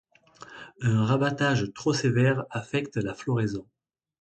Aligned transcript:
Un 0.81 1.05
rabattage 1.05 1.71
trop 1.75 1.93
sévère 1.93 2.45
affecte 2.49 2.97
la 2.97 3.13
floraison. 3.13 3.67